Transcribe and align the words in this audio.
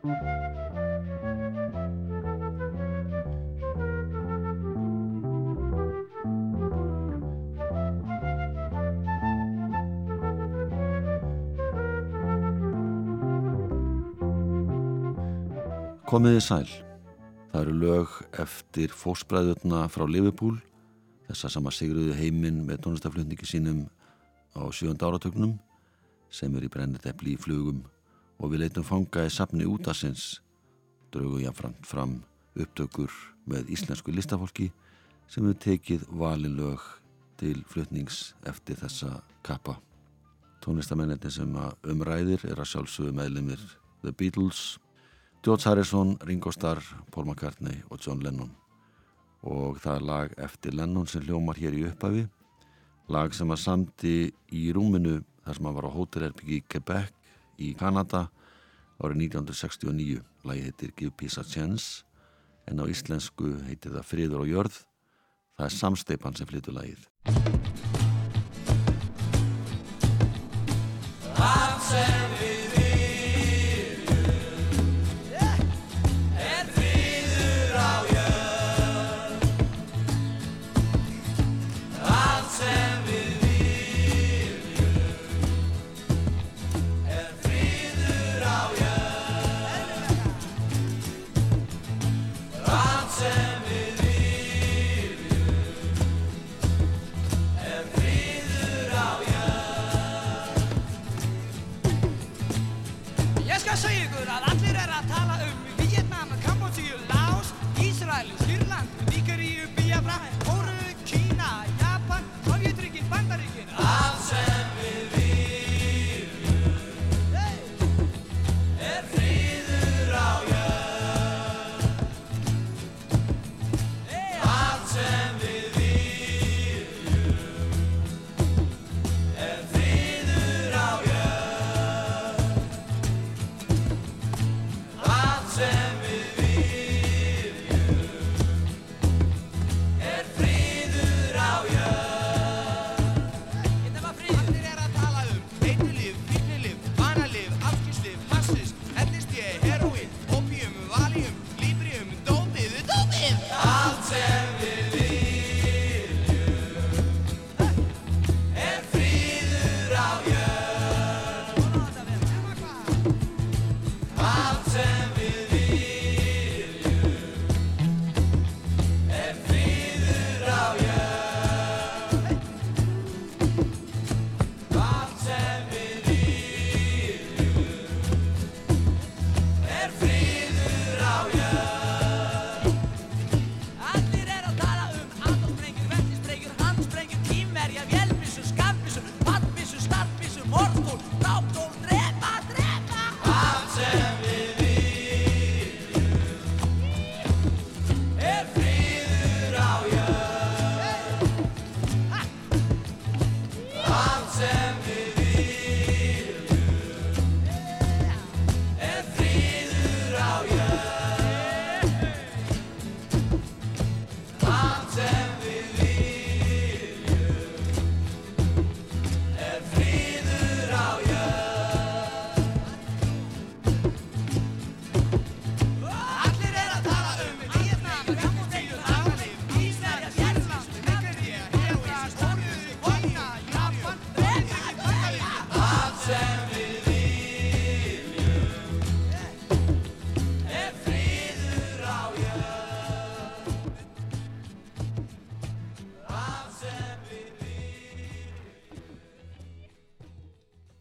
Komiði 0.00 0.16
sæl. 16.40 16.64
Það 17.50 17.60
eru 17.60 17.74
lög 17.76 18.08
eftir 18.40 18.88
fósbræðurna 18.96 19.84
frá 19.92 20.08
Liverpool, 20.08 20.56
þessa 21.28 21.52
sama 21.52 21.68
sigruðu 21.68 22.16
heiminn 22.16 22.64
með 22.64 22.86
tónlistaflutningi 22.86 23.44
sínum 23.44 23.84
á 24.56 24.64
sjönda 24.72 25.12
áratögnum 25.12 25.58
sem 26.32 26.56
er 26.56 26.64
í 26.64 26.72
brennitepli 26.72 27.36
í 27.36 27.40
flugum 27.44 27.84
og 28.40 28.52
við 28.52 28.64
leitum 28.64 28.86
fanga 28.86 29.26
í 29.28 29.32
sapni 29.32 29.68
útasins, 29.68 30.40
draugu 31.12 31.42
jáfnframt 31.44 31.86
fram 31.86 32.18
upptökur 32.56 33.12
með 33.50 33.70
íslensku 33.76 34.14
listafólki 34.14 34.70
sem 35.30 35.44
hefur 35.44 35.60
tekið 35.62 36.06
valilög 36.10 36.86
til 37.40 37.60
flutnings 37.68 38.32
eftir 38.48 38.80
þessa 38.80 39.20
kappa. 39.46 39.76
Tónlistamennetni 40.60 41.30
sem 41.32 41.52
umræðir 41.88 42.42
er 42.48 42.60
að 42.60 42.72
sjálfsögðu 42.72 43.14
meðlumir 43.16 43.62
The 44.02 44.12
Beatles, 44.12 44.78
George 45.44 45.68
Harrison, 45.68 46.18
Ringo 46.28 46.52
Starr, 46.52 46.82
Paul 47.12 47.30
McCartney 47.30 47.84
og 47.88 48.00
John 48.04 48.24
Lennon 48.24 48.52
og 49.46 49.78
það 49.80 49.94
er 49.94 50.04
lag 50.04 50.34
eftir 50.44 50.76
Lennon 50.76 51.08
sem 51.08 51.24
hljómar 51.24 51.58
hér 51.60 51.76
í 51.76 51.86
upphafi 51.88 52.26
lag 53.10 53.32
sem 53.34 53.50
að 53.50 53.62
samti 53.62 54.14
í 54.52 54.66
rúminu 54.76 55.20
þar 55.44 55.56
sem 55.56 55.68
hann 55.68 55.78
var 55.78 55.88
á 55.88 55.96
hótelherbyggi 55.96 56.58
í 56.60 56.66
Quebec 56.68 57.14
í 57.60 57.72
Kanada 57.78 58.26
árið 59.00 59.24
1969 59.30 60.20
lagi 60.48 60.66
heitir 60.68 60.92
Give 60.96 61.14
Peace 61.16 61.40
a 61.40 61.44
Chance 61.44 62.04
en 62.68 62.80
á 62.80 62.84
íslensku 62.84 63.56
heitir 63.66 63.96
það 63.96 64.08
Friður 64.12 64.44
og 64.44 64.52
Jörð. 64.52 64.82
Það 65.56 65.66
er 65.66 65.78
samsteipan 65.78 66.38
sem 66.38 66.48
flyttur 66.48 66.76
lagið 66.76 67.99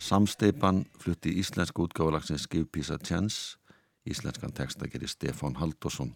Samsteipan 0.10 0.86
flutti 0.98 1.30
íslenska 1.38 1.84
útgáðalagsins 1.84 2.48
Give 2.50 2.66
Peace 2.66 2.94
a 2.94 2.98
Chance, 2.98 3.60
íslenskan 4.10 4.50
texta 4.58 4.88
gerir 4.90 5.10
Stefán 5.12 5.60
Haldosson. 5.60 6.16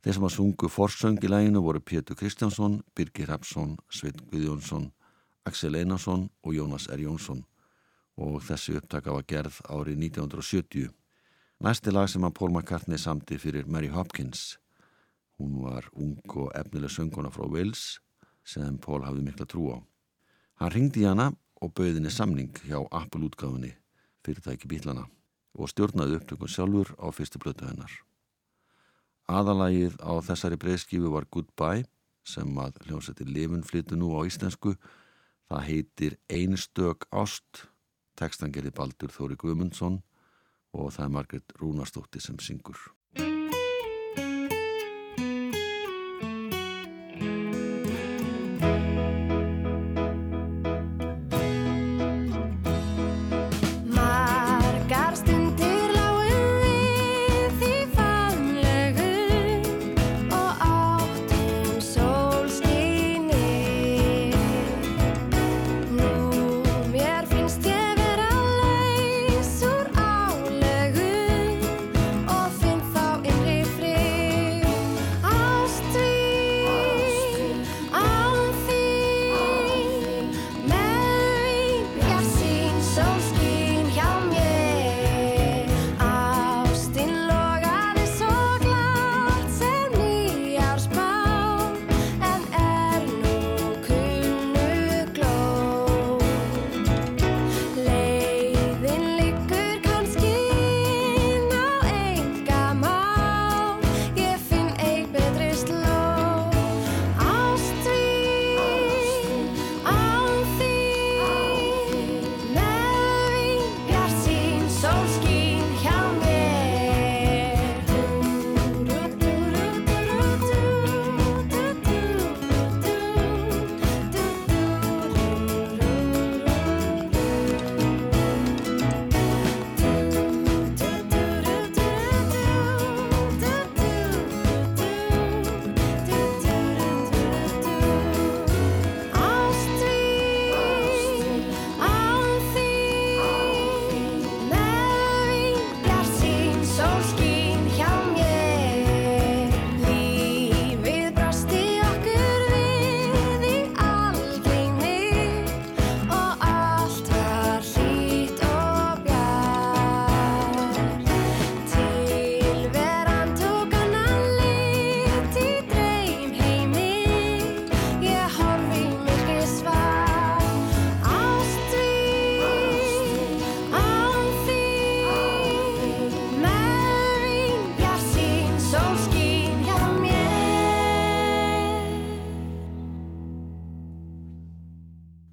Þeir 0.00 0.16
sem 0.16 0.24
að 0.24 0.32
sungu 0.32 0.70
forsöng 0.72 1.18
í 1.20 1.28
læginu 1.28 1.60
voru 1.60 1.82
Pétur 1.84 2.16
Kristjánsson, 2.16 2.78
Birgir 2.96 3.28
Hapsson, 3.28 3.74
Sveit 3.92 4.22
Guðjónsson, 4.30 4.86
Axel 5.44 5.76
Einarsson 5.76 6.30
og 6.40 6.56
Jónas 6.56 6.88
R. 6.88 7.02
Jónsson 7.04 7.42
og 8.16 8.40
þessi 8.48 8.78
upptaka 8.80 9.12
var 9.12 9.28
gerð 9.28 9.60
árið 9.68 10.00
1970. 10.06 10.88
Næsti 11.60 11.92
lag 11.92 12.08
sem 12.08 12.24
að 12.24 12.36
Paul 12.40 12.54
McCartney 12.54 12.96
samti 12.96 13.36
fyrir 13.36 13.68
Mary 13.68 13.92
Hopkins. 13.92 14.56
Hún 15.36 15.60
var 15.66 15.84
ung 15.92 16.16
og 16.32 16.48
efnileg 16.56 16.96
sönguna 16.96 17.28
frá 17.28 17.44
Wales 17.44 18.00
sem 18.40 18.80
Paul 18.80 19.04
hafði 19.04 19.28
mikla 19.28 19.44
trú 19.44 19.68
á. 19.76 19.78
Hann 20.64 20.72
ringdi 20.72 21.04
hana 21.04 21.34
og 21.60 21.72
bauðinni 21.76 22.10
samning 22.12 22.52
hjá 22.64 22.78
Apple 22.90 23.28
útgáfinni 23.28 23.74
fyrirtæki 24.24 24.68
bílana 24.70 25.06
og 25.58 25.70
stjórnaði 25.72 26.18
upptökun 26.20 26.50
sjálfur 26.50 26.92
á 26.96 27.06
fyrstu 27.12 27.40
blötu 27.42 27.66
hennar. 27.68 27.90
Aðalagið 29.30 29.96
á 30.02 30.12
þessari 30.26 30.58
breyðskifu 30.60 31.10
var 31.12 31.26
Goodbye 31.30 31.86
sem 32.26 32.50
að 32.58 32.78
hljómsætti 32.86 33.26
lifin 33.26 33.66
flyttu 33.66 33.98
nú 33.98 34.12
á 34.18 34.26
íslensku. 34.26 34.76
Það 35.50 35.66
heitir 35.66 36.16
Einstök 36.30 37.06
Ást, 37.10 37.66
tekstan 38.18 38.54
gerði 38.54 38.74
Baldur 38.76 39.12
Þóri 39.14 39.38
Guðmundsson 39.38 40.00
og 40.72 40.92
það 40.94 41.04
er 41.04 41.14
Margret 41.16 41.54
Rúnarstóttir 41.58 42.22
sem 42.22 42.38
syngur. 42.38 42.78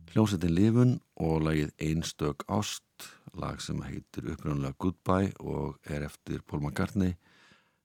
Hljómsveitin 0.07 0.53
Livun 0.55 0.91
og 1.19 1.41
lagið 1.43 1.71
Einstök 1.83 2.45
Ást, 2.47 3.07
lag 3.35 3.59
sem 3.59 3.81
heitir 3.83 4.29
upprjónulega 4.31 4.77
Goodbye 4.79 5.33
og 5.43 5.75
er 5.83 6.05
eftir 6.07 6.39
Paul 6.47 6.61
McCartney 6.61 7.17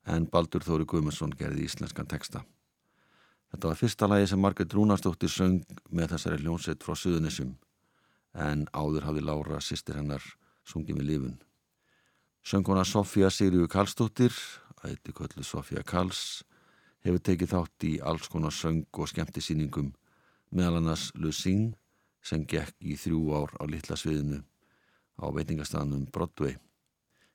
en 0.07 0.29
Baldur 0.31 0.63
Þóri 0.63 0.87
Guðmundsson 0.87 1.35
gerði 1.35 1.67
íslenskan 1.67 2.07
texta. 2.07 2.45
Þetta 3.51 3.73
var 3.73 3.81
fyrsta 3.81 4.09
lagi 4.09 4.31
sem 4.31 4.41
Margret 4.41 4.75
Rúnarsdóttir 4.75 5.35
söng 5.35 5.59
með 5.91 6.15
þessari 6.15 6.39
hljómsveit 6.45 6.87
frá 6.87 6.95
Suðunissum 6.95 7.57
en 8.39 8.65
áður 8.71 9.11
hafði 9.11 9.27
Lára, 9.27 9.59
sýstir 9.61 9.99
hennar, 9.99 10.23
sungið 10.63 11.01
með 11.01 11.09
Livun. 11.11 11.37
Sönguna 12.47 12.87
Sofía 12.87 13.35
Sigriður 13.35 13.69
Karlsdóttir, 13.75 14.33
ætti 14.87 15.13
köllu 15.13 15.43
Sofía 15.43 15.83
Karls, 15.83 16.45
hefur 17.03 17.19
tekið 17.19 17.53
þátt 17.57 17.91
í 17.91 17.93
alls 17.99 18.31
konar 18.31 18.55
söng 18.55 18.87
og 18.95 19.11
skemmtisýningum 19.11 19.91
meðal 20.55 20.79
annars 20.79 21.11
Lucine 21.19 21.75
sem 22.23 22.45
gekk 22.49 22.77
í 22.81 22.97
þrjú 22.99 23.23
ár 23.37 23.55
á 23.59 23.65
litla 23.67 23.99
sviðinu 23.99 24.43
á 25.19 25.27
veitingastanum 25.35 26.07
Broadway 26.13 26.57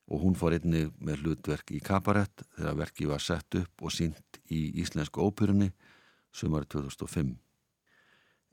og 0.08 0.24
hún 0.24 0.38
fór 0.40 0.56
einni 0.56 0.86
með 1.04 1.24
hlutverk 1.24 1.74
í 1.76 1.82
kabarett 1.84 2.46
þegar 2.56 2.80
verki 2.82 3.10
var 3.10 3.24
sett 3.24 3.60
upp 3.60 3.84
og 3.84 3.92
sínt 3.92 4.40
í 4.48 4.80
Íslensku 4.82 5.24
óperunni 5.24 5.74
sumari 6.32 6.70
2005. 6.72 7.36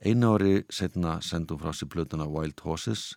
Einu 0.05 0.33
ári 0.35 0.55
setna 0.75 1.21
sendum 1.23 1.61
frá 1.63 1.71
sér 1.73 1.91
blötuna 1.93 2.27
Wild 2.27 2.61
Horses 2.67 3.15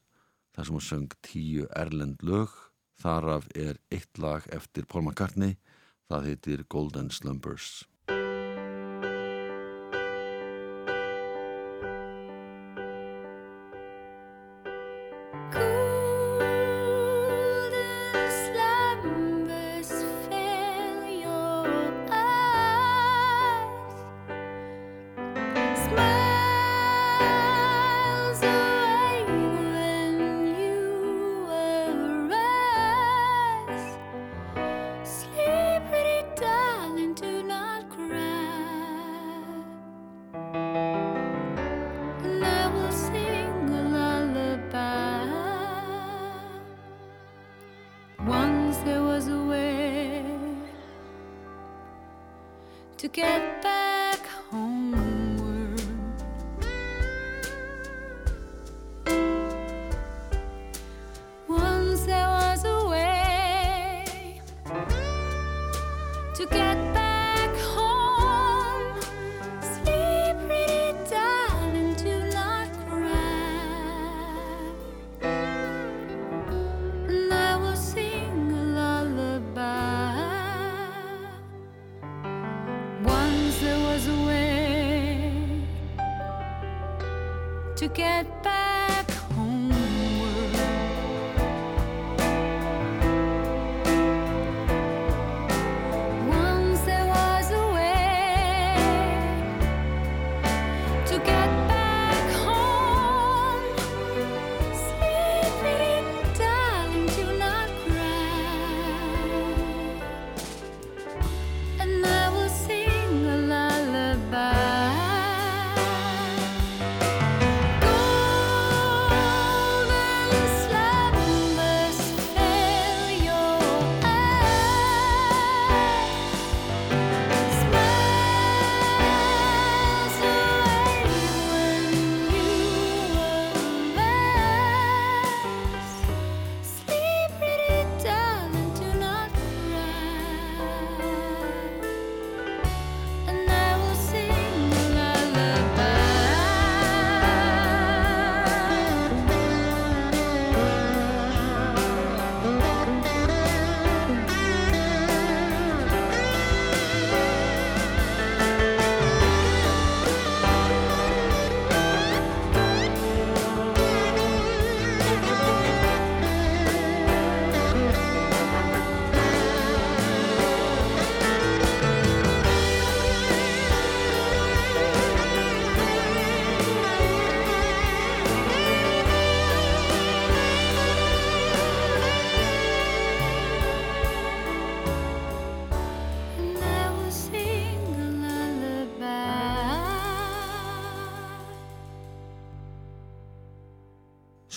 þar 0.54 0.70
sem 0.70 0.78
hún 0.78 0.86
söng 0.86 1.18
tíu 1.26 1.66
erlend 1.76 2.22
lög 2.22 2.54
þar 3.02 3.30
af 3.38 3.50
er 3.58 3.82
eitt 3.94 4.22
lag 4.22 4.46
eftir 4.54 4.86
Paul 4.86 5.08
McCartney 5.08 5.58
það 6.08 6.30
heitir 6.30 6.66
Golden 6.70 7.10
Slumbers. 7.12 7.86
to 53.08 53.22
get 53.22 53.62
back. 53.62 53.77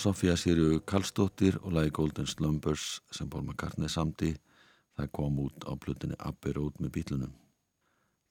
Sofía 0.01 0.33
Sirju 0.33 0.79
Karlsdóttir 0.81 1.59
og 1.61 1.75
lagi 1.75 1.91
Golden 1.93 2.25
Slumbers 2.25 3.03
sem 3.13 3.29
Paul 3.29 3.43
McCartney 3.45 3.89
samti 3.89 4.31
það 4.97 5.11
kom 5.13 5.37
út 5.43 5.67
á 5.69 5.77
plutinni 5.77 6.17
Abbey 6.17 6.55
Road 6.57 6.79
með 6.81 6.93
bílunum. 6.95 7.35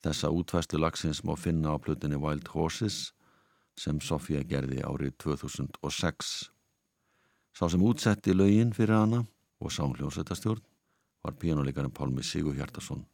Þessa 0.03 0.33
útvæslu 0.35 0.81
lagsins 0.83 1.23
má 1.23 1.37
finna 1.39 1.71
á 1.71 1.79
plutinni 1.79 2.19
Wild 2.19 2.51
Horses 2.57 3.13
sem 3.79 4.03
Sofía 4.03 4.43
gerði 4.43 4.83
árið 4.83 5.15
2006. 5.23 6.51
Sá 7.55 7.65
sem 7.71 7.87
útsetti 7.87 8.35
lögin 8.35 8.75
fyrir 8.75 8.99
hana 8.99 9.23
og 9.63 9.71
sá 9.71 9.87
hljómsveitastjórn 9.87 10.67
var 11.23 11.39
píjónuleikarinn 11.39 11.95
Pálmi 11.95 12.27
Sigur 12.27 12.59
Hjartarsson 12.59 13.07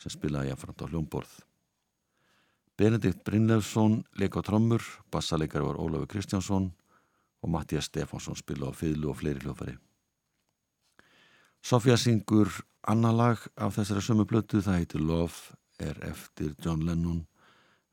sem 0.00 0.16
spilaði 0.16 0.54
jafnframt 0.54 0.80
á 0.80 0.88
hljómborð. 0.88 1.32
Benedikt 2.80 3.20
Brynleifsson 3.20 4.00
leik 4.16 4.32
á 4.32 4.40
trommur, 4.40 4.80
bassaleikari 5.12 5.68
var 5.68 5.76
Ólafur 5.76 6.08
Kristjánsson 6.08 6.72
og 7.42 7.50
Mattias 7.50 7.90
Stefánsson 7.90 8.38
spila 8.38 8.70
á 8.70 8.72
fylgu 8.72 9.10
og 9.10 9.18
fleiri 9.18 9.42
hljófari. 9.42 9.76
Sofía 11.62 11.96
syngur 11.96 12.48
annar 12.82 13.14
lag 13.14 13.38
af 13.56 13.76
þessari 13.76 14.02
sömu 14.02 14.24
blötu, 14.26 14.62
það 14.62 14.78
heitir 14.80 15.00
Love, 15.00 15.54
er 15.78 15.98
eftir 16.06 16.54
John 16.64 16.86
Lennon 16.86 17.26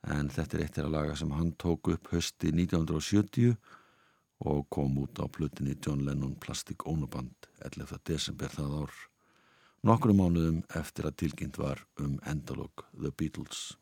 en 0.07 0.29
þetta 0.31 0.57
er 0.57 0.63
eitt 0.63 0.79
af 0.79 0.91
laga 0.91 1.15
sem 1.15 1.31
hann 1.35 1.51
tók 1.59 1.91
upp 1.93 2.11
hösti 2.13 2.53
1970 2.53 3.55
og 4.49 4.69
kom 4.71 4.97
út 5.01 5.19
á 5.19 5.27
blötinni 5.27 5.75
John 5.75 6.05
Lennon 6.07 6.35
Plastic 6.39 6.85
Ónuband 6.87 7.49
11. 7.65 7.99
desember 8.07 8.47
það 8.47 8.77
ár. 8.83 8.93
Nokkru 9.83 10.15
mánuðum 10.15 10.63
eftir 10.75 11.07
að 11.07 11.19
tilkynnt 11.23 11.59
var 11.59 11.83
um 11.99 12.19
endalog 12.27 12.85
The 12.95 13.11
Beatles. 13.11 13.78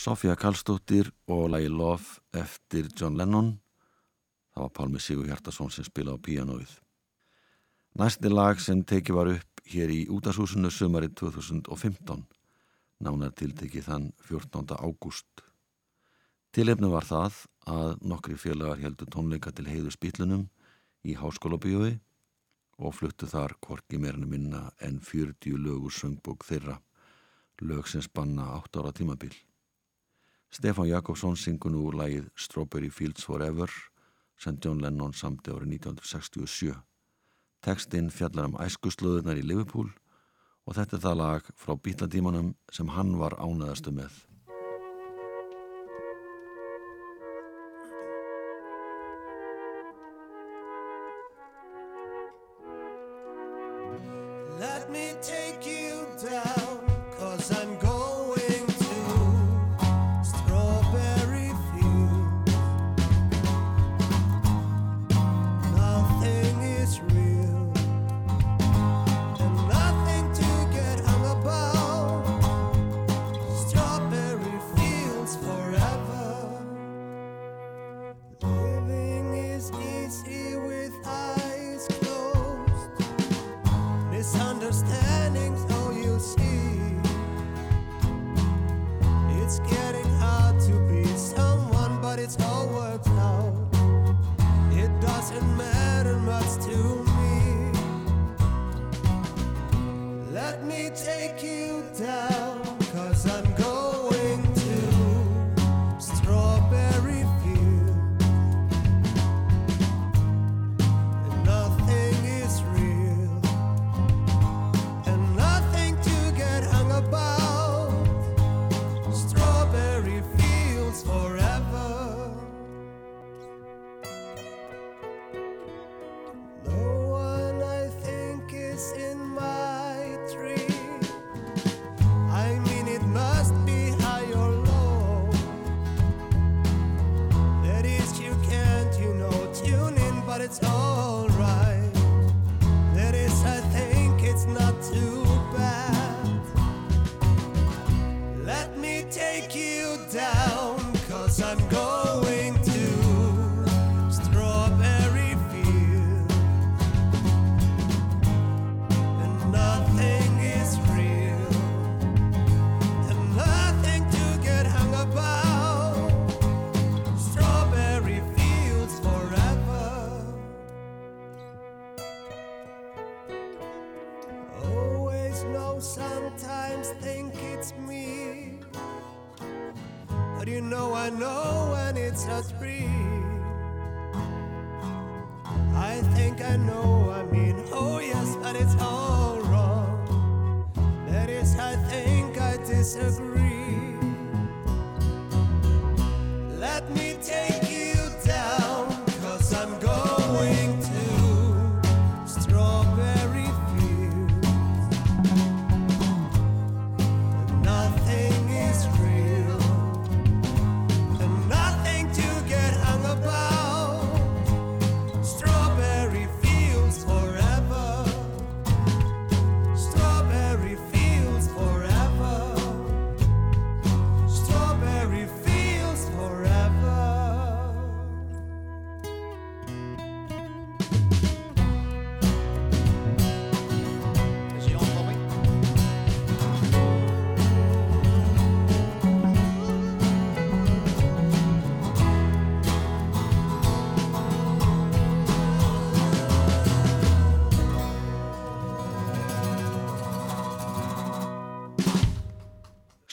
Sofía 0.00 0.32
Karlsdóttir 0.32 1.10
og 1.28 1.50
lagi 1.52 1.68
Love 1.68 2.22
eftir 2.32 2.86
John 2.96 3.18
Lennon. 3.18 3.50
Það 4.54 4.62
var 4.62 4.70
Pálmi 4.72 5.00
Sigur 5.00 5.26
Hjartarsson 5.28 5.68
sem 5.68 5.84
spila 5.84 6.14
á 6.16 6.18
píanóið. 6.24 6.70
Næsti 8.00 8.30
lag 8.32 8.62
sem 8.64 8.80
tekið 8.80 9.18
var 9.18 9.28
upp 9.34 9.60
hér 9.68 9.92
í 9.92 9.98
útashúsinu 10.08 10.70
sömarið 10.72 11.18
2015, 11.20 12.22
nánar 13.04 13.34
tiltekið 13.36 13.90
þann 13.90 14.06
14. 14.24 14.72
ágúst. 14.80 15.44
Tilefnu 16.56 16.88
var 16.94 17.04
það 17.04 17.36
að 17.68 18.00
nokkri 18.00 18.38
félagar 18.40 18.80
heldur 18.80 19.12
tónleika 19.12 19.52
til 19.52 19.68
heiðu 19.68 19.92
spílunum 19.92 20.48
í 21.04 21.18
háskóla 21.20 21.60
bíói 21.60 21.98
og 22.80 22.96
fluttu 22.96 23.28
þar 23.28 23.58
korki 23.60 24.00
meirinu 24.00 24.32
minna 24.32 24.64
en 24.80 24.96
40 25.04 25.60
lögur 25.60 25.92
söngbók 25.92 26.48
þeirra, 26.48 26.80
lög 27.60 27.84
sem 27.84 28.00
spanna 28.00 28.48
8 28.62 28.80
ára 28.80 28.96
tímabil. 28.96 29.36
Stefán 30.50 30.88
Jakobsson 30.90 31.36
syngur 31.38 31.70
nú 31.70 31.92
lægið 31.94 32.26
Strawberry 32.34 32.90
Fields 32.90 33.22
Forever 33.22 33.70
sem 34.40 34.56
John 34.58 34.80
Lennon 34.82 35.12
samti 35.14 35.52
árið 35.54 35.76
1967. 35.76 36.74
Tekstinn 37.62 38.10
fjallar 38.10 38.48
um 38.50 38.56
æskuslöðunar 38.58 39.38
í 39.38 39.44
Liverpool 39.46 39.92
og 40.66 40.74
þetta 40.74 40.98
er 40.98 41.04
það 41.04 41.20
lag 41.22 41.52
frá 41.54 41.76
bítladímanum 41.78 42.54
sem 42.72 42.90
hann 42.96 43.14
var 43.22 43.38
ánæðastu 43.38 43.94
með. 43.94 44.10
Let 54.60 54.90
me 54.90 55.14
take 55.22 55.39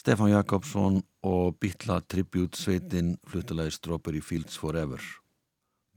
Stefán 0.08 0.30
Jakobsson 0.30 1.02
og 1.22 1.58
Bítla 1.60 2.00
Tribute 2.00 2.56
sveitin 2.56 3.18
fluttilagi 3.28 3.72
Strawberry 3.72 4.22
Fields 4.22 4.58
Forever. 4.58 5.02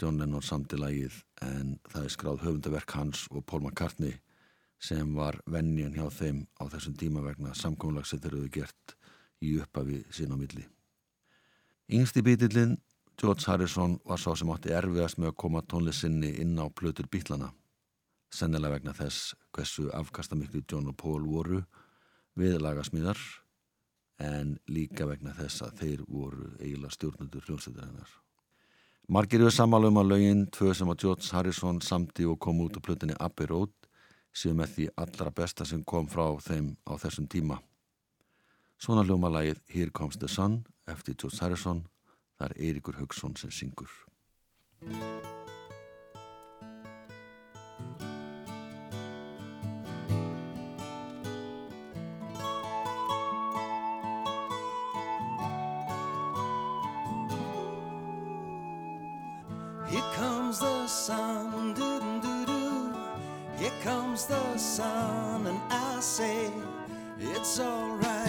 John 0.03 0.17
Lennon 0.19 0.43
samti 0.43 0.75
lagið 0.75 1.21
en 1.47 1.77
það 1.93 2.07
er 2.09 2.11
skráð 2.11 2.41
höfundaverk 2.43 2.91
hans 2.99 3.21
og 3.31 3.45
Paul 3.47 3.61
McCartney 3.63 4.17
sem 4.83 5.13
var 5.15 5.39
vennjan 5.47 5.95
hjá 5.95 6.09
þeim 6.11 6.41
á 6.59 6.67
þessum 6.73 6.97
tíma 6.99 7.23
vegna 7.23 7.55
samkomlag 7.55 8.09
sem 8.11 8.19
þeir 8.19 8.35
eru 8.35 8.49
gert 8.57 8.97
í 9.47 9.53
upphafi 9.63 10.01
sín 10.11 10.35
á 10.35 10.37
milli. 10.41 10.65
Yngsti 11.87 12.25
bítillinn, 12.27 12.81
George 13.15 13.47
Harrison, 13.47 14.01
var 14.03 14.19
sá 14.19 14.35
sem 14.35 14.51
átti 14.51 14.75
erfiðast 14.75 15.21
með 15.23 15.31
að 15.31 15.37
koma 15.45 15.63
tónlistinni 15.63 16.33
inn 16.43 16.59
á 16.59 16.67
plötur 16.67 17.07
bítlana. 17.07 17.53
Sennilega 18.35 18.75
vegna 18.75 18.97
þess 19.05 19.37
hversu 19.55 19.87
afkastamiklu 19.95 20.65
John 20.67 20.91
og 20.91 20.99
Paul 20.99 21.23
voru 21.31 21.63
við 22.35 22.59
lagasmíðar 22.59 23.23
en 24.21 24.59
líka 24.69 25.07
vegna 25.09 25.33
þess 25.37 25.65
að 25.65 25.79
þeir 25.81 26.03
voru 26.09 26.51
eiginlega 26.61 26.97
stjórnundur 26.97 27.47
hljómsveitar 27.47 27.89
hennar. 27.89 28.11
Margir 29.11 29.41
eru 29.41 29.51
sammála 29.51 29.89
um 29.91 29.99
að 29.99 30.11
lögin 30.13 30.45
tvö 30.55 30.75
sem 30.77 30.91
að 30.93 31.01
George 31.03 31.33
Harrison 31.35 31.81
samti 31.83 32.29
og 32.29 32.39
kom 32.39 32.61
út 32.63 32.77
á 32.79 32.85
plötunni 32.85 33.17
Abbey 33.19 33.49
Road 33.51 33.73
séu 34.31 34.55
með 34.55 34.77
því 34.77 34.87
allra 35.03 35.33
besta 35.35 35.67
sem 35.67 35.83
kom 35.83 36.07
frá 36.07 36.29
þeim 36.45 36.77
á 36.87 36.95
þessum 37.01 37.27
tíma. 37.27 37.59
Svona 38.79 39.05
hljóma 39.05 39.33
lagið 39.33 39.65
Here 39.73 39.91
Comes 39.91 40.21
the 40.21 40.29
Sun 40.29 40.63
eftir 40.87 41.19
George 41.19 41.43
Harrison, 41.43 41.85
það 42.39 42.49
er 42.51 42.57
Eiríkur 42.69 43.03
Haugsson 43.03 43.37
sem 43.37 43.51
syngur. 43.51 43.91
Here 60.01 60.13
comes 60.17 60.61
the 60.61 60.87
sun, 60.87 61.75
doo 61.75 62.01
doo 62.23 62.47
doo. 62.47 62.95
Here 63.59 63.71
comes 63.83 64.25
the 64.25 64.57
sun, 64.57 65.47
and 65.47 65.61
I 65.69 66.01
say 66.01 66.51
it's 67.19 67.61
alright. 67.61 68.20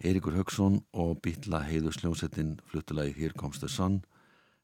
Eiríkur 0.00 0.32
Högson 0.32 0.78
og 0.96 1.18
býtla 1.20 1.58
heiðusljónsettin 1.68 2.54
fluttulagi 2.70 3.12
Here 3.18 3.34
Comes 3.36 3.58
the 3.60 3.68
Sun 3.68 3.98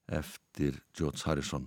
eftir 0.08 0.78
George 0.96 1.26
Harrison. 1.26 1.66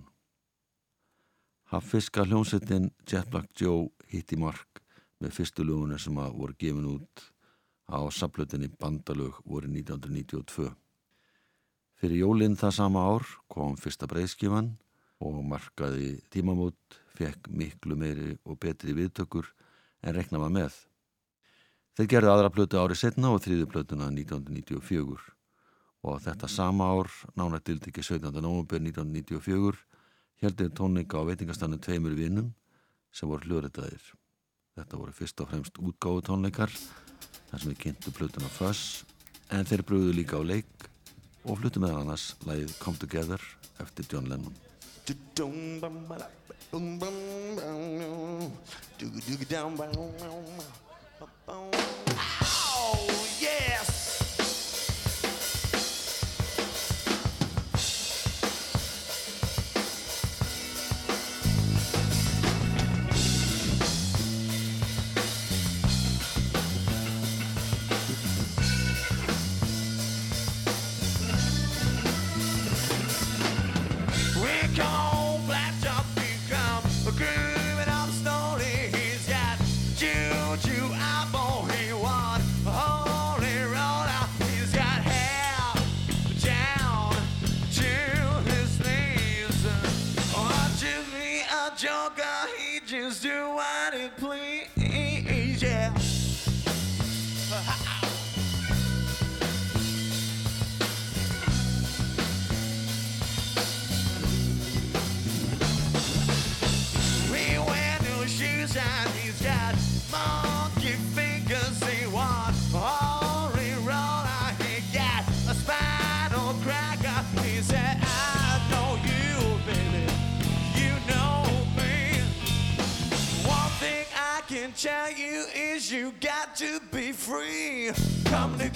Haffiska 1.70 2.24
hljónsettin 2.26 2.88
Jet 3.06 3.30
Black 3.30 3.54
Joe 3.54 3.92
hitti 4.10 4.34
mark 4.34 4.82
með 5.22 5.36
fyrstu 5.38 5.62
lögunum 5.62 6.02
sem 6.02 6.18
að 6.18 6.34
voru 6.40 6.58
gefin 6.58 6.90
út 6.96 7.24
á 7.86 8.02
saplutinni 8.10 8.72
Bandalög 8.74 9.38
voru 9.46 9.70
1992. 9.70 10.66
Fyrir 11.94 12.24
jólinn 12.24 12.58
það 12.58 12.74
sama 12.74 13.06
ár 13.06 13.32
kom 13.46 13.78
fyrsta 13.78 14.10
breyðskifan 14.10 14.74
og 15.22 15.42
markaði 15.46 16.16
tímamót, 16.26 16.98
fekk 17.14 17.46
miklu 17.54 17.94
meiri 17.94 18.34
og 18.42 18.58
betri 18.58 18.98
viðtökur 18.98 19.46
en 20.02 20.18
rekna 20.18 20.42
var 20.42 20.50
með. 20.58 20.89
Þeir 22.00 22.08
gerði 22.08 22.28
aðra 22.32 22.48
plötu 22.48 22.78
árið 22.80 22.96
setna 22.96 23.28
og 23.28 23.42
þrýðu 23.44 23.66
plötuna 23.68 24.06
1994 24.08 25.24
og 26.08 26.22
þetta 26.24 26.48
sama 26.48 26.86
ár, 26.96 27.10
nána 27.36 27.60
dildiki 27.60 28.00
17. 28.00 28.40
november 28.40 28.80
1994, 28.80 29.76
heldur 30.40 30.72
tónleika 30.78 31.20
á 31.20 31.28
veitingastannu 31.28 31.76
tveimur 31.76 32.16
vinnum 32.16 32.56
sem 33.12 33.28
voru 33.28 33.44
hljóðrættaðir. 33.44 34.00
Þetta 34.80 35.02
voru 35.02 35.12
fyrst 35.12 35.44
og 35.44 35.52
fremst 35.52 35.76
útgáðu 35.76 36.24
tónleikar, 36.30 36.72
þar 37.52 37.66
sem 37.66 37.74
við 37.74 37.80
kynntu 37.84 38.16
plötuna 38.16 38.48
Fuss, 38.56 39.04
en 39.52 39.68
þeir 39.68 39.84
brúðu 39.84 40.16
líka 40.16 40.40
á 40.40 40.42
leik 40.56 40.88
og 41.44 41.60
fluttu 41.60 41.84
með 41.84 42.00
annars 42.00 42.30
lægið 42.48 42.78
Come 42.80 42.96
Together 42.96 43.40
eftir 43.84 44.08
John 44.08 44.24
Lennon. 44.32 44.56
Oh, 50.00 50.89
gone. 74.80 75.09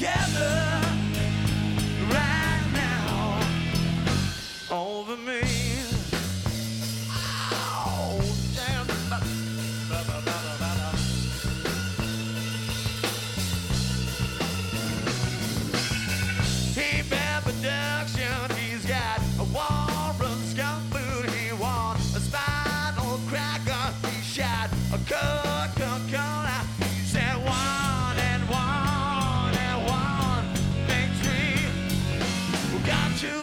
Together 0.04 0.83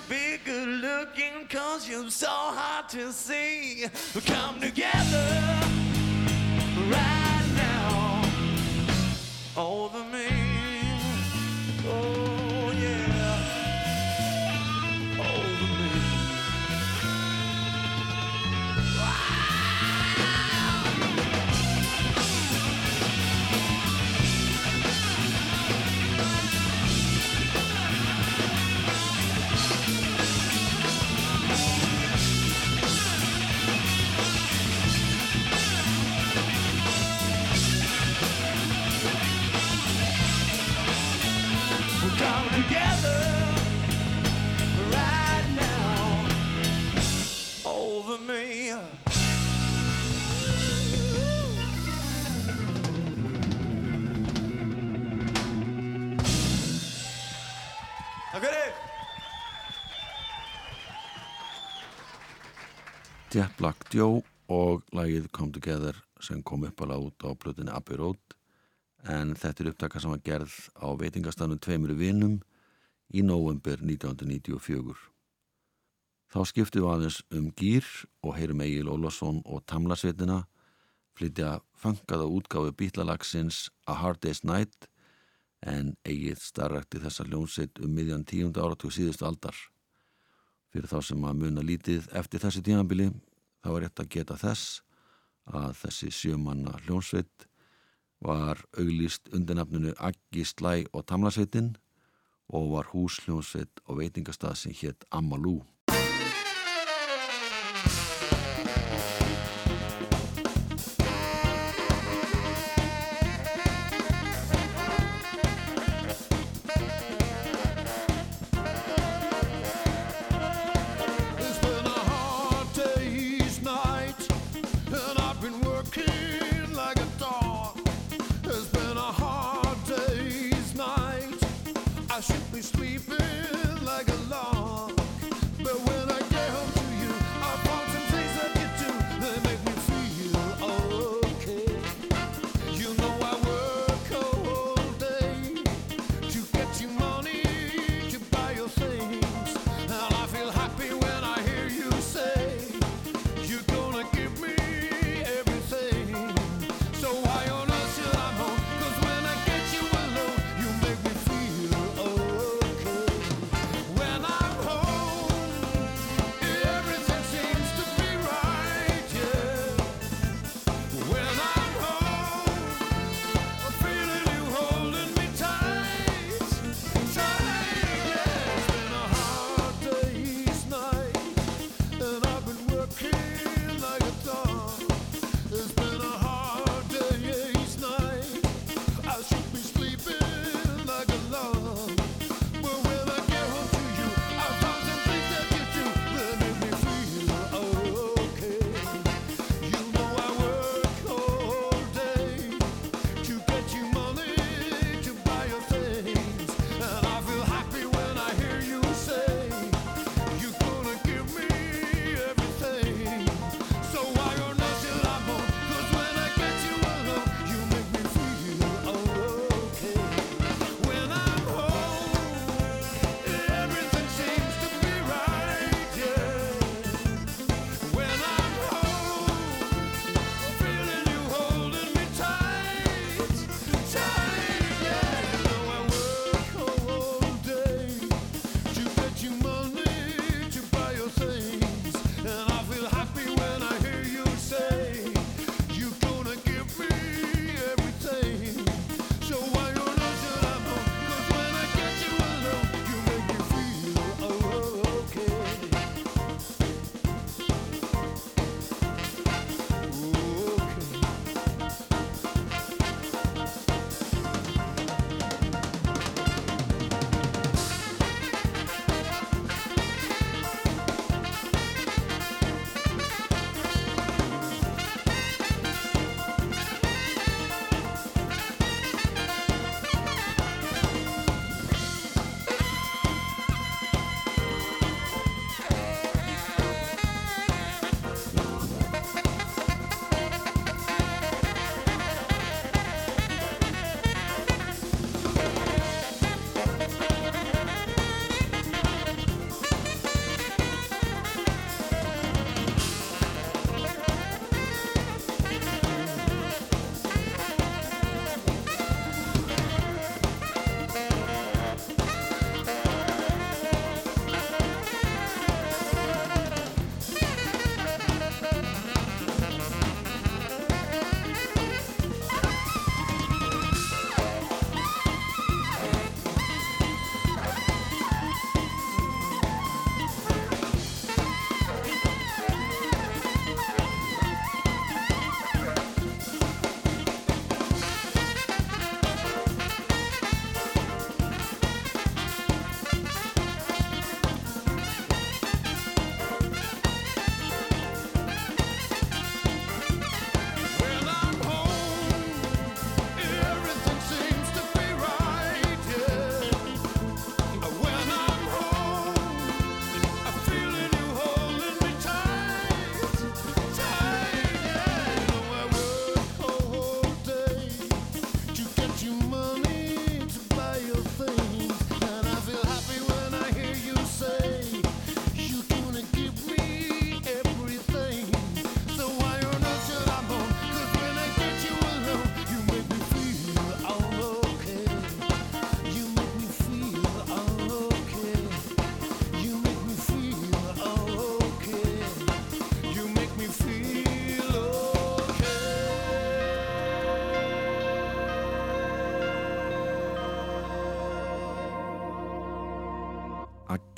be 0.09 0.37
good 0.43 0.67
looking 0.67 1.47
cause 1.49 1.87
you're 1.87 2.09
so 2.09 2.27
hard 2.27 2.89
to 2.89 3.11
see. 3.11 3.85
Come 4.25 4.59
together 4.59 5.27
right 6.89 7.45
now 7.55 8.23
over 9.57 10.03
me. 10.05 10.30
Jet 63.31 63.53
Black 63.55 63.85
Joe 63.95 64.19
og 64.51 64.81
lagið 64.91 65.29
Come 65.31 65.53
Together 65.55 65.95
sem 66.19 66.41
kom 66.43 66.65
upp 66.67 66.81
alveg 66.83 67.05
út 67.05 67.23
á 67.23 67.31
plötunni 67.39 67.71
Abbey 67.71 67.95
Road 67.95 68.33
en 69.07 69.31
þetta 69.39 69.63
er 69.63 69.69
upptaka 69.71 70.01
sem 70.03 70.11
var 70.11 70.19
gerð 70.25 70.57
á 70.75 70.91
veitingastanum 70.99 71.61
tveimur 71.63 71.93
vinum 71.95 72.41
í 73.07 73.23
november 73.23 73.79
1994. 73.79 74.99
Þá 76.27 76.39
skiptum 76.49 76.83
við 76.83 76.91
aðeins 76.91 77.21
um 77.31 77.47
gýr 77.55 77.87
og 78.19 78.35
heyrum 78.35 78.65
Egil 78.67 78.91
Ólafsson 78.91 79.39
og 79.47 79.63
Tamlasveitina 79.63 80.41
flytja 81.15 81.61
fangaða 81.71 82.27
útgáfi 82.27 82.75
bítlalagsins 82.83 83.69
A 83.87 83.95
Hard 84.03 84.19
Day's 84.25 84.43
Night 84.43 84.91
en 85.63 85.95
Egil 86.03 86.35
starrakti 86.35 86.99
þessa 86.99 87.29
hljónsett 87.31 87.79
um 87.79 87.95
miðjan 87.95 88.27
tíunda 88.27 88.67
áratug 88.67 88.91
síðustu 88.91 89.23
aldar. 89.23 89.55
Fyrir 90.71 90.87
þá 90.87 90.99
sem 91.03 91.23
að 91.27 91.39
muna 91.43 91.63
lítið 91.67 92.07
eftir 92.15 92.39
þessi 92.39 92.63
tímabili 92.63 93.09
þá 93.61 93.69
er 93.73 93.81
rétt 93.83 94.01
að 94.03 94.11
geta 94.15 94.37
þess 94.39 94.81
að 95.51 95.73
þessi 95.81 96.11
sjömanna 96.15 96.77
hljónsveit 96.85 97.47
var 98.23 98.61
auglýst 98.77 99.31
undir 99.35 99.57
nafninu 99.57 99.91
Aggi 99.99 100.45
Slæ 100.47 100.85
og 100.93 101.03
Tamlasveitin 101.09 101.73
og 102.55 102.69
var 102.75 102.91
húsljónsveit 102.93 103.81
og 103.87 103.99
veitingastað 103.99 104.57
sem 104.59 104.75
hétt 104.75 105.03
Amalú. 105.11 105.61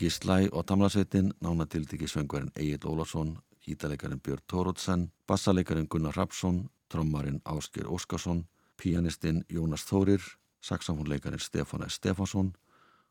Aggi 0.03 0.09
Slæ 0.09 0.49
og 0.51 0.65
Tamlasveitin, 0.67 1.31
nánatildiki 1.39 2.07
söngverinn 2.11 2.51
Egil 2.59 2.85
Ólafsson, 2.85 3.37
gítaleikarin 3.61 4.19
Björn 4.19 4.41
Tórótsen, 4.51 5.11
bassaleikarin 5.27 5.87
Gunnar 5.87 6.13
Rapsson, 6.17 6.69
trommarin 6.89 7.41
Ásker 7.45 7.87
Óskarsson, 7.87 8.43
pianistinn 8.77 9.45
Jónas 9.49 9.85
Þórir, 9.87 10.19
saxafónleikarin 10.61 11.39
Stefán 11.39 11.87
S. 11.87 11.93
Stefánsson 11.93 12.51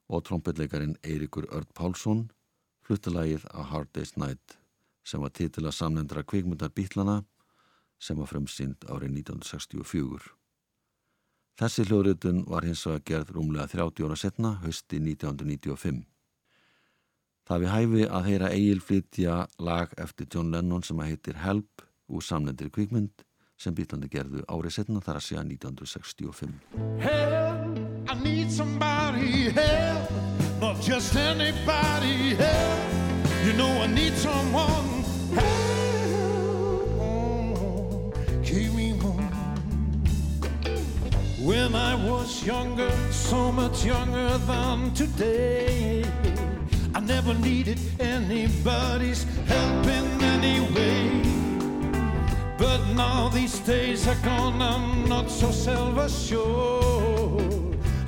og 0.09 0.25
trompetleikarin 0.25 0.99
Eirikur 1.03 1.49
Örd 1.49 1.73
Pálsson, 1.75 2.31
fluttalagið 2.85 3.49
A 3.55 3.63
Hard 3.63 3.89
Day's 3.97 4.13
Night 4.17 4.59
sem 5.05 5.21
var 5.21 5.31
titila 5.31 5.73
samnendra 5.73 6.23
kvikmyndar 6.23 6.77
Bítlana 6.77 7.25
sem 7.99 8.19
var 8.19 8.29
frumsýnd 8.29 8.85
árið 8.85 9.17
1964. 9.17 10.21
Þessi 11.57 11.89
hljóðritun 11.89 12.45
var 12.45 12.69
hins 12.69 12.85
vegar 12.87 13.03
gerð 13.05 13.33
rúmlega 13.33 13.67
30 13.67 14.05
ára 14.05 14.17
setna, 14.17 14.59
hösti 14.61 15.01
1995. 15.01 16.12
Það 17.49 17.63
við 17.65 17.73
hæfi 17.75 18.03
að 18.07 18.27
heyra 18.31 18.49
Egil 18.55 18.81
flytja 18.81 19.37
lag 19.59 19.91
eftir 19.99 20.27
John 20.31 20.53
Lennon 20.55 20.85
sem 20.87 21.01
að 21.03 21.11
heitir 21.11 21.41
Help 21.43 21.83
úr 22.13 22.23
samlendir 22.23 22.71
kvikmynd 22.71 23.25
sem 23.63 23.75
Bítlandi 23.75 24.09
gerðu 24.11 24.43
árið 24.51 24.73
setna 24.77 25.01
þar 25.03 25.19
að 25.19 25.27
segja 25.27 25.43
1965. 25.47 26.55
Help, 27.03 27.79
I 28.11 28.15
need 28.23 28.51
somebody 28.51 29.51
help, 29.51 30.11
not 30.61 30.81
just 30.83 31.17
anybody 31.17 32.35
help. 32.39 32.91
You 33.47 33.53
know 33.59 33.71
I 33.83 33.87
need 33.87 34.15
someone 34.15 35.03
help. 35.35 35.53
Keep 38.45 38.73
me 38.75 38.91
home. 38.99 39.31
When 41.43 41.75
I 41.75 41.95
was 41.95 42.45
younger, 42.47 42.91
so 43.11 43.51
much 43.51 43.85
younger 43.85 44.39
than 44.47 44.95
today, 44.95 46.05
never 47.07 47.35
needed 47.35 47.79
anybody's 47.99 49.25
help 49.47 49.87
in 49.87 50.23
any 50.23 50.61
way. 50.75 51.23
But 52.57 52.81
now 52.95 53.29
these 53.29 53.59
days 53.61 54.07
are 54.07 54.21
gone, 54.25 54.63
I'm 54.63 55.09
not 55.09 55.29
so 55.31 55.51
self-assured. 55.51 56.43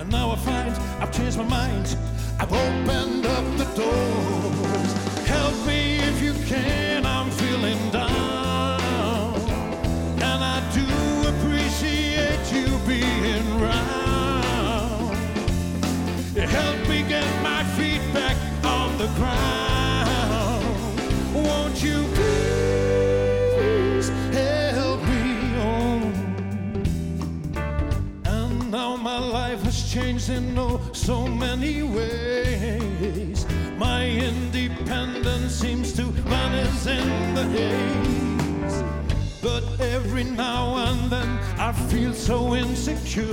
And 0.00 0.10
now 0.10 0.30
I 0.32 0.36
find 0.36 0.74
I've 1.00 1.12
changed 1.12 1.38
my 1.38 1.44
mind, 1.44 1.96
I've 2.38 2.52
opened 2.52 3.26
up 3.26 3.44
the 3.58 3.64
doors. 3.74 4.92
Help 5.26 5.66
me 5.66 5.98
if 6.10 6.22
you 6.22 6.34
can, 6.46 6.93
changed 29.94 30.28
in 30.28 30.58
oh 30.58 30.80
so 30.92 31.24
many 31.24 31.84
ways. 31.84 33.46
My 33.78 34.04
independence 34.08 35.52
seems 35.54 35.92
to 35.92 36.02
vanish 36.02 36.86
in 36.86 37.34
the 37.36 37.44
haze. 37.56 38.82
But 39.40 39.62
every 39.80 40.24
now 40.24 40.76
and 40.88 41.10
then 41.12 41.28
I 41.58 41.70
feel 41.90 42.12
so 42.12 42.56
insecure. 42.56 43.24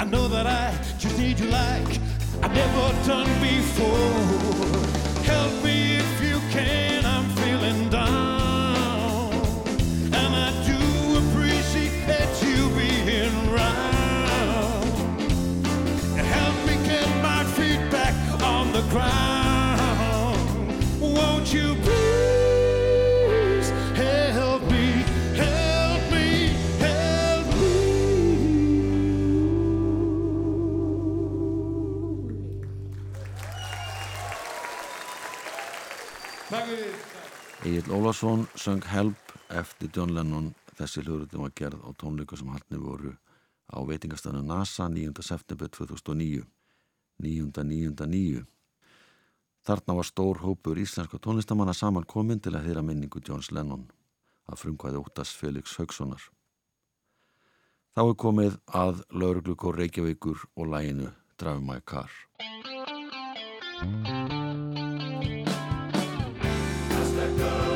I 0.00 0.04
know 0.04 0.26
that 0.28 0.46
I 0.46 0.72
just 0.98 1.18
need 1.18 1.38
you 1.38 1.48
like 1.48 2.00
I've 2.42 2.54
never 2.54 2.86
done 3.06 3.32
before. 3.40 4.64
Help 5.24 5.64
me 5.64 5.96
if 5.96 6.22
you 6.22 6.38
can, 6.50 6.93
Ólafsson 38.24 38.48
söng 38.54 38.84
Help 38.84 39.32
eftir 39.48 39.90
John 39.92 40.14
Lennon. 40.14 40.54
Þessi 40.78 41.02
hljóðrutum 41.04 41.42
var 41.44 41.50
gerð 41.60 41.82
á 41.84 41.92
tónleiku 41.92 42.38
sem 42.40 42.48
haldni 42.48 42.78
voru 42.80 43.10
á 43.68 43.84
veitingastöðinu 43.84 44.40
NASA 44.48 44.86
9. 44.88 45.12
september 45.20 45.68
2009 45.68 46.46
9.9.9 47.20 48.46
Þarna 49.68 49.96
var 49.98 50.08
stór 50.08 50.40
hópur 50.40 50.80
íslenska 50.80 51.20
tónlistamanna 51.20 51.76
saman 51.76 52.08
komin 52.08 52.40
til 52.40 52.54
að 52.56 52.70
heyra 52.70 52.82
minningu 52.82 53.20
Johns 53.20 53.52
Lennon 53.52 53.84
að 54.48 54.62
frumkvæði 54.62 55.04
Óttas 55.04 55.36
Felix 55.36 55.76
Haugssonar 55.76 56.24
Þá 57.92 58.02
er 58.06 58.16
komið 58.24 58.56
að 58.72 59.04
lauruglukór 59.12 59.76
Reykjavíkur 59.82 60.48
og 60.56 60.72
læginu 60.72 61.12
Drive 61.36 61.60
My 61.60 61.80
Car. 61.84 62.08
I 67.16 67.26
told 67.36 67.68
the 67.68 67.73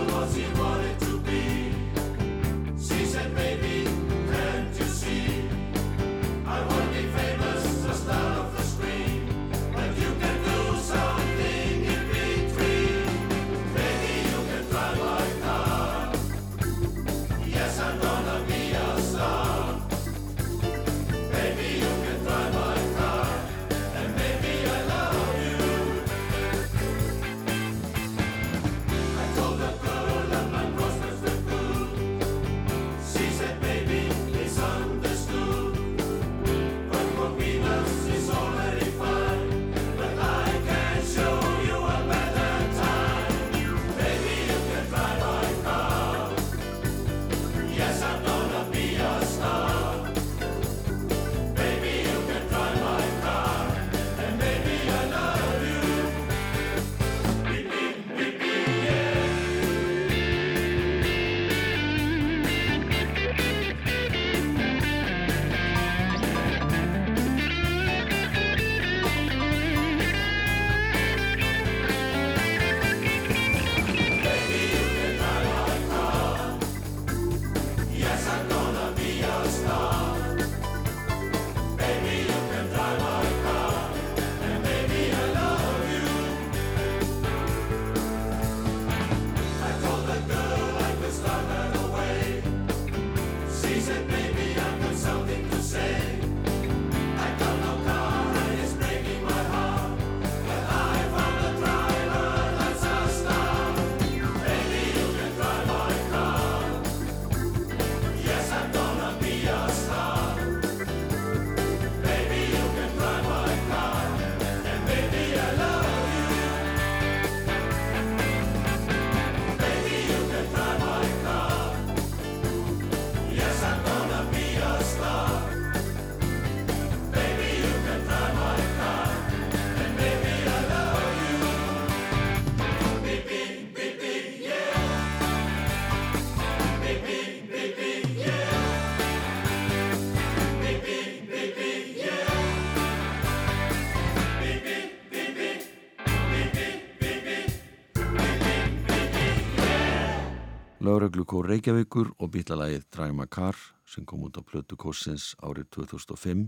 Láreglukór 151.08 151.46
Reykjavíkur 151.48 152.10
og 152.20 152.28
bílalagið 152.34 152.82
Drive 152.92 153.14
My 153.16 153.24
Car 153.32 153.56
sem 153.88 154.04
kom 154.04 154.26
út 154.26 154.36
á 154.36 154.44
plötu 154.44 154.76
kórsins 154.76 155.30
árið 155.40 155.70
2005 155.72 156.42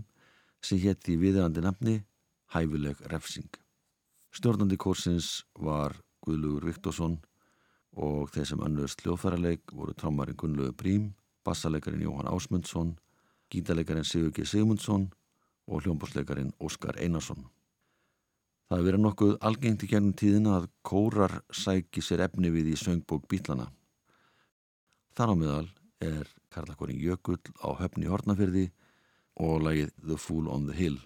sem 0.61 0.77
hétt 0.77 1.09
í 1.09 1.15
viðeigandi 1.17 1.63
nafni 1.65 1.95
Hæfileg 2.53 3.01
refsing. 3.09 3.49
Stjórnandi 4.29 4.77
kórsins 4.77 5.47
var 5.57 5.97
Guðlugur 6.21 6.69
Viktorsson 6.69 7.17
og 7.97 8.29
þeir 8.35 8.51
sem 8.51 8.61
önnurst 8.61 9.01
hljóðfærarleik 9.01 9.73
voru 9.73 9.97
trommarinn 9.97 10.37
Gunnlaugur 10.37 10.77
Brím, 10.77 11.09
bassalegarin 11.41 12.05
Jóhann 12.05 12.29
Ásmundsson, 12.29 12.93
gítalegarin 13.49 14.05
Sigur 14.05 14.29
G. 14.29 14.45
Sigmundsson 14.45 15.09
og 15.65 15.81
hljómbásleikarin 15.81 16.53
Óskar 16.61 17.01
Einarsson. 17.01 17.49
Það 18.69 18.77
hefur 18.77 18.91
verið 18.91 19.05
nokkuð 19.09 19.37
algengt 19.41 19.89
í 19.89 19.89
gernum 19.89 20.13
tíðina 20.13 20.59
að 20.61 20.73
kórar 20.85 21.39
sæki 21.49 22.05
sér 22.05 22.27
efni 22.29 22.53
við 22.53 22.75
í 22.75 22.77
söngbók 22.77 23.25
bílana. 23.25 23.71
Þar 25.11 25.31
á 25.31 25.35
meðal 25.35 25.69
er 25.99 26.29
Karlakorin 26.55 26.99
Jökull 27.01 27.41
á 27.59 27.75
höfni 27.81 28.07
Hortnafyrði 28.07 28.69
og 29.43 29.65
lagið 29.65 29.91
The 30.05 30.17
Fool 30.17 30.47
on 30.47 30.69
the 30.69 30.75
Hill. 30.77 30.99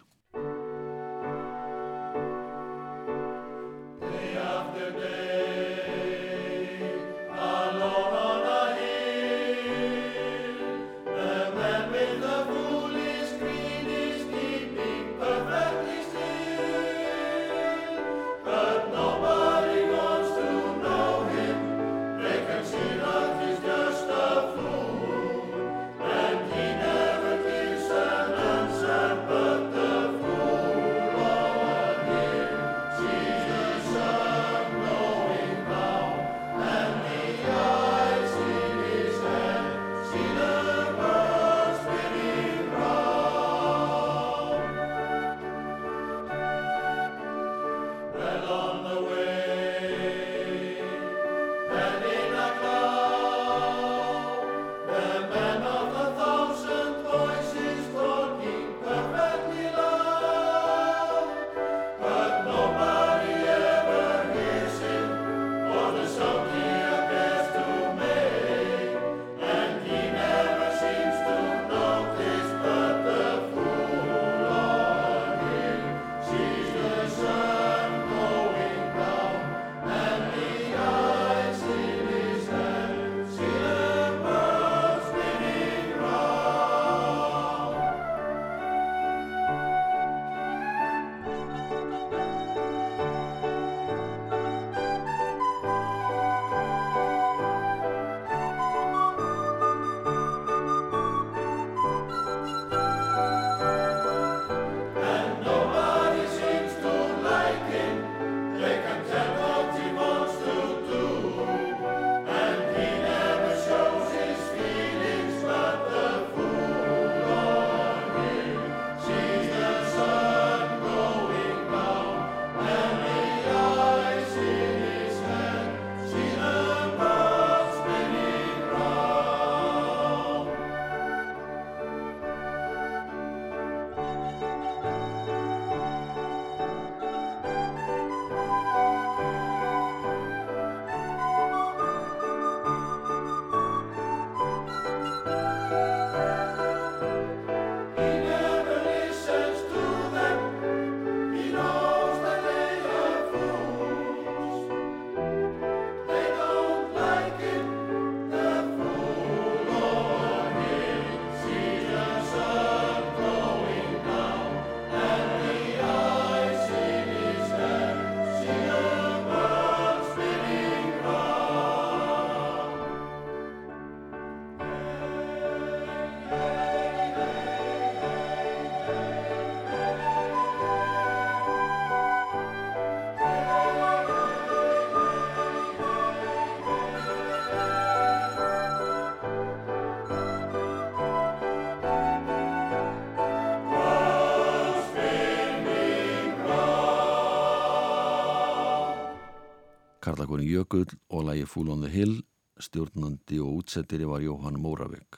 Karlakorin 200.06 200.46
Jökull 200.46 200.92
og 201.10 201.24
lagi 201.26 201.46
Fool 201.50 201.72
on 201.74 201.82
the 201.82 201.90
Hill, 201.90 202.20
stjórnandi 202.62 203.40
og 203.42 203.64
útsettiri 203.64 204.06
var 204.06 204.22
Jóhann 204.22 204.60
Móravik. 204.62 205.18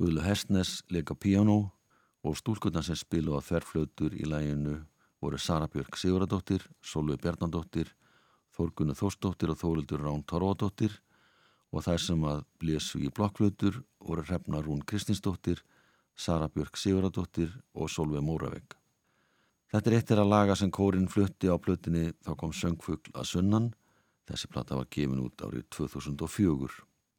Guðlu 0.00 0.22
Hestnes 0.24 0.78
leika 0.88 1.12
piano 1.12 1.74
og 2.24 2.38
stúlkunnar 2.40 2.86
sem 2.86 2.96
spilu 2.96 3.36
á 3.36 3.44
þverflötur 3.44 4.14
í 4.16 4.24
læginu 4.24 4.78
voru 5.20 5.36
Sara 5.36 5.68
Björk 5.68 5.98
Siguradóttir, 6.00 6.64
Solveig 6.80 7.20
Bjarnadóttir, 7.20 7.90
Þórgunni 8.56 8.96
Þórsdóttir 8.96 9.52
og 9.52 9.58
Þórildur 9.60 10.00
Rán 10.00 10.22
Torfadóttir 10.24 10.94
og 11.68 11.84
þær 11.84 12.00
sem 12.00 12.24
að 12.24 12.46
blésu 12.62 13.02
í 13.04 13.10
blokkflötur 13.12 13.82
voru 14.00 14.24
Hrefna 14.24 14.62
Rún 14.64 14.80
Kristinsdóttir, 14.88 15.60
Sara 16.16 16.48
Björk 16.48 16.80
Siguradóttir 16.80 17.52
og 17.74 17.92
Solveig 17.92 18.24
Móravik. 18.24 18.72
Þetta 19.68 19.90
er 19.90 19.98
eittir 19.98 20.22
að 20.22 20.32
laga 20.32 20.56
sem 20.56 20.72
kórin 20.72 21.10
flutti 21.12 21.52
á 21.52 21.60
plötinni 21.60 22.14
þá 22.24 22.32
kom 22.40 22.56
söngfugl 22.56 23.12
að 23.12 23.28
sunnan 23.34 23.68
Þessi 24.28 24.50
plata 24.52 24.76
var 24.76 24.88
gefin 24.92 25.22
út 25.24 25.40
árið 25.40 25.64
2004. 25.72 26.68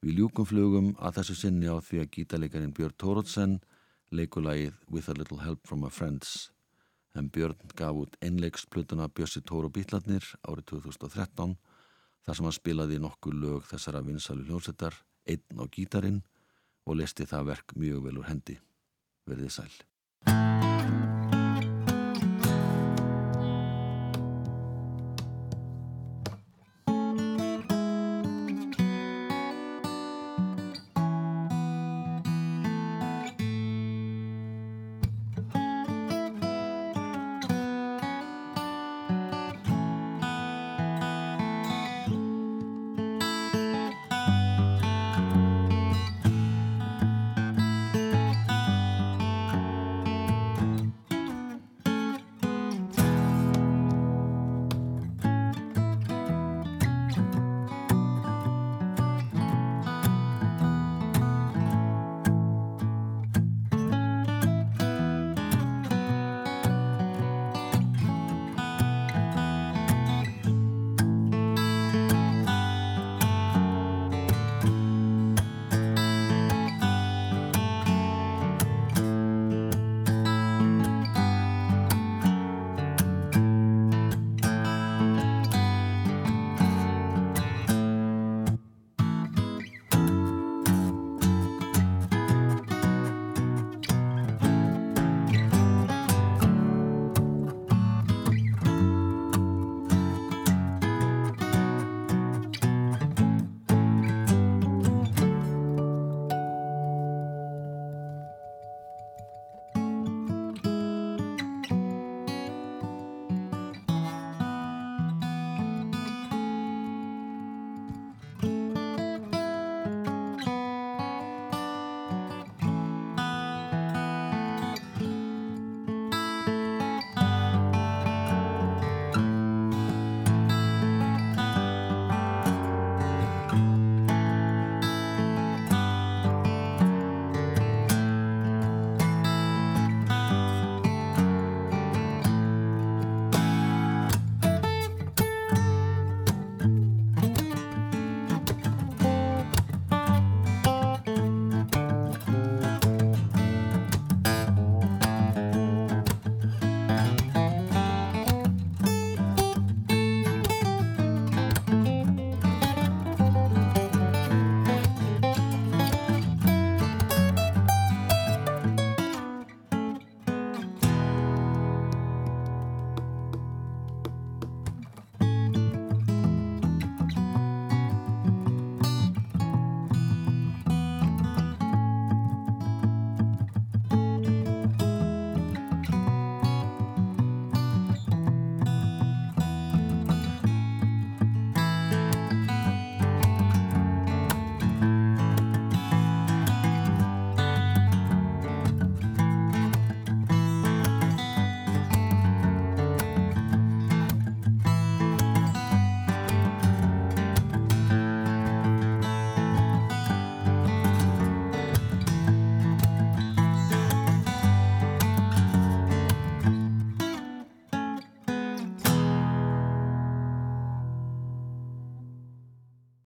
Við 0.06 0.20
ljúkum 0.22 0.46
flugum 0.46 0.94
að 1.02 1.20
þessu 1.20 1.36
sinni 1.40 1.68
á 1.68 1.76
því 1.82 2.04
að 2.04 2.12
gítalegarin 2.16 2.76
Björn 2.78 2.96
Tórótsen 3.02 3.58
leikulagið 4.14 4.78
With 4.90 5.10
a 5.10 5.16
Little 5.18 5.42
Help 5.42 5.66
from 5.68 5.82
My 5.84 5.90
Friends. 5.90 6.52
En 7.18 7.30
Björn 7.34 7.58
gaf 7.76 7.98
út 7.98 8.16
einleiksplutuna 8.22 9.10
Bjössi 9.10 9.42
Tóru 9.42 9.72
Bítlarnir 9.74 10.26
árið 10.46 10.70
2013 10.76 11.58
þar 12.26 12.38
sem 12.38 12.46
hann 12.46 12.58
spilaði 12.58 13.02
nokkuð 13.02 13.38
lög 13.42 13.68
þessara 13.72 14.06
vinsalu 14.06 14.46
hljómsettar, 14.46 14.94
einn 15.26 15.62
á 15.62 15.66
gítarin 15.66 16.22
og 16.86 17.02
lesti 17.02 17.26
það 17.26 17.54
verk 17.54 17.78
mjög 17.78 18.06
vel 18.06 18.18
úr 18.22 18.30
hendi. 18.30 18.60
Verðið 19.26 19.56
sæl. 19.58 20.69